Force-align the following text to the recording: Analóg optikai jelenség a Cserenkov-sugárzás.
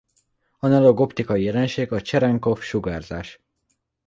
Analóg 0.59 0.99
optikai 0.99 1.43
jelenség 1.43 1.91
a 1.91 2.01
Cserenkov-sugárzás. 2.01 3.39